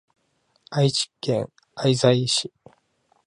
[0.71, 1.45] 愛知県
[1.75, 2.51] 愛西市